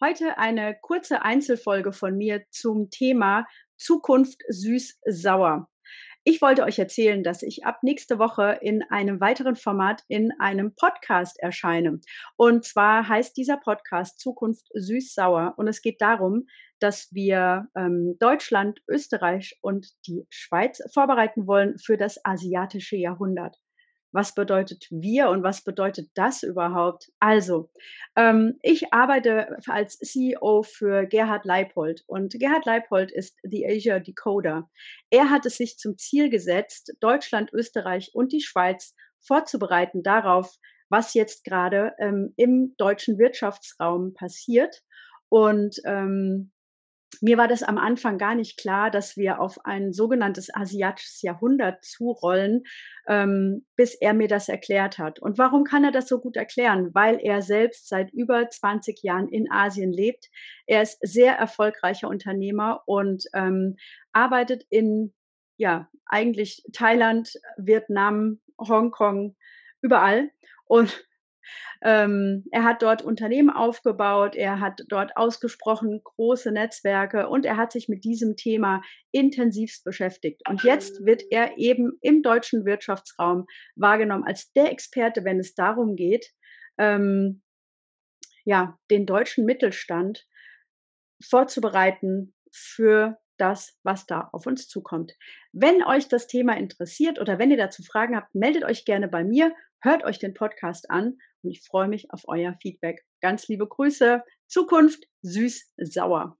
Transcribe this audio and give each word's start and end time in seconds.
Heute 0.00 0.38
eine 0.38 0.76
kurze 0.80 1.22
Einzelfolge 1.22 1.92
von 1.92 2.16
mir 2.16 2.44
zum 2.50 2.88
Thema 2.88 3.48
Zukunft 3.76 4.42
süß-sauer. 4.48 5.68
Ich 6.22 6.40
wollte 6.40 6.62
euch 6.62 6.78
erzählen, 6.78 7.24
dass 7.24 7.42
ich 7.42 7.66
ab 7.66 7.80
nächste 7.82 8.20
Woche 8.20 8.60
in 8.62 8.84
einem 8.90 9.20
weiteren 9.20 9.56
Format 9.56 10.04
in 10.06 10.30
einem 10.38 10.72
Podcast 10.76 11.40
erscheine. 11.40 11.98
Und 12.36 12.64
zwar 12.64 13.08
heißt 13.08 13.36
dieser 13.36 13.56
Podcast 13.56 14.20
Zukunft 14.20 14.68
süß-sauer. 14.72 15.54
Und 15.56 15.66
es 15.66 15.82
geht 15.82 16.00
darum, 16.00 16.46
dass 16.78 17.08
wir 17.10 17.66
ähm, 17.74 18.14
Deutschland, 18.20 18.80
Österreich 18.88 19.58
und 19.62 19.88
die 20.06 20.28
Schweiz 20.30 20.80
vorbereiten 20.94 21.48
wollen 21.48 21.76
für 21.76 21.96
das 21.96 22.24
asiatische 22.24 22.96
Jahrhundert 22.96 23.58
was 24.12 24.34
bedeutet 24.34 24.86
wir 24.90 25.28
und 25.28 25.42
was 25.42 25.62
bedeutet 25.62 26.10
das 26.14 26.42
überhaupt? 26.42 27.10
Also, 27.20 27.70
ähm, 28.16 28.58
ich 28.62 28.92
arbeite 28.92 29.58
als 29.66 29.98
CEO 29.98 30.62
für 30.62 31.06
Gerhard 31.06 31.44
Leipold 31.44 32.04
und 32.06 32.32
Gerhard 32.38 32.64
Leipold 32.64 33.12
ist 33.12 33.36
the 33.42 33.66
Asia 33.66 33.98
Decoder. 33.98 34.70
Er 35.10 35.30
hat 35.30 35.46
es 35.46 35.56
sich 35.56 35.76
zum 35.78 35.98
Ziel 35.98 36.30
gesetzt, 36.30 36.94
Deutschland, 37.00 37.52
Österreich 37.52 38.10
und 38.14 38.32
die 38.32 38.40
Schweiz 38.40 38.94
vorzubereiten 39.20 40.02
darauf, 40.02 40.56
was 40.88 41.14
jetzt 41.14 41.44
gerade 41.44 41.92
ähm, 41.98 42.32
im 42.36 42.74
deutschen 42.78 43.18
Wirtschaftsraum 43.18 44.14
passiert. 44.14 44.82
Und 45.28 45.76
ähm, 45.84 46.50
mir 47.20 47.38
war 47.38 47.48
das 47.48 47.62
am 47.62 47.78
Anfang 47.78 48.18
gar 48.18 48.34
nicht 48.34 48.58
klar, 48.58 48.90
dass 48.90 49.16
wir 49.16 49.40
auf 49.40 49.64
ein 49.64 49.92
sogenanntes 49.92 50.54
asiatisches 50.54 51.22
Jahrhundert 51.22 51.84
zurollen, 51.84 52.64
ähm, 53.06 53.66
bis 53.76 53.94
er 53.94 54.14
mir 54.14 54.28
das 54.28 54.48
erklärt 54.48 54.98
hat. 54.98 55.18
Und 55.18 55.38
warum 55.38 55.64
kann 55.64 55.84
er 55.84 55.90
das 55.90 56.08
so 56.08 56.20
gut 56.20 56.36
erklären? 56.36 56.90
Weil 56.94 57.18
er 57.20 57.42
selbst 57.42 57.88
seit 57.88 58.12
über 58.12 58.48
20 58.48 59.02
Jahren 59.02 59.28
in 59.28 59.50
Asien 59.50 59.92
lebt. 59.92 60.28
Er 60.66 60.82
ist 60.82 60.98
sehr 61.00 61.34
erfolgreicher 61.34 62.08
Unternehmer 62.08 62.82
und 62.86 63.24
ähm, 63.34 63.76
arbeitet 64.12 64.64
in, 64.68 65.14
ja, 65.56 65.88
eigentlich 66.06 66.62
Thailand, 66.72 67.32
Vietnam, 67.56 68.40
Hongkong, 68.58 69.36
überall. 69.80 70.30
Und 70.66 71.07
ähm, 71.82 72.44
er 72.50 72.64
hat 72.64 72.82
dort 72.82 73.02
Unternehmen 73.02 73.50
aufgebaut, 73.50 74.34
er 74.34 74.60
hat 74.60 74.82
dort 74.88 75.16
ausgesprochen 75.16 76.00
große 76.02 76.50
Netzwerke 76.50 77.28
und 77.28 77.44
er 77.44 77.56
hat 77.56 77.72
sich 77.72 77.88
mit 77.88 78.04
diesem 78.04 78.36
Thema 78.36 78.82
intensivst 79.12 79.84
beschäftigt. 79.84 80.42
Und 80.48 80.62
jetzt 80.64 81.04
wird 81.04 81.22
er 81.30 81.56
eben 81.58 81.98
im 82.00 82.22
deutschen 82.22 82.64
Wirtschaftsraum 82.64 83.46
wahrgenommen 83.76 84.24
als 84.24 84.52
der 84.52 84.72
Experte, 84.72 85.24
wenn 85.24 85.38
es 85.38 85.54
darum 85.54 85.94
geht, 85.94 86.32
ähm, 86.78 87.42
ja, 88.44 88.78
den 88.90 89.06
deutschen 89.06 89.44
Mittelstand 89.44 90.26
vorzubereiten 91.22 92.34
für 92.50 93.18
das, 93.38 93.78
was 93.82 94.06
da 94.06 94.28
auf 94.32 94.46
uns 94.46 94.68
zukommt. 94.68 95.14
Wenn 95.52 95.82
euch 95.82 96.08
das 96.08 96.26
Thema 96.26 96.56
interessiert 96.56 97.20
oder 97.20 97.38
wenn 97.38 97.50
ihr 97.50 97.56
dazu 97.56 97.82
Fragen 97.82 98.16
habt, 98.16 98.34
meldet 98.34 98.64
euch 98.64 98.84
gerne 98.84 99.08
bei 99.08 99.24
mir, 99.24 99.54
hört 99.80 100.04
euch 100.04 100.18
den 100.18 100.34
Podcast 100.34 100.90
an 100.90 101.18
und 101.42 101.50
ich 101.50 101.62
freue 101.62 101.88
mich 101.88 102.12
auf 102.12 102.22
euer 102.26 102.54
Feedback. 102.60 103.04
Ganz 103.20 103.48
liebe 103.48 103.66
Grüße. 103.66 104.22
Zukunft 104.46 105.04
süß-sauer. 105.22 106.36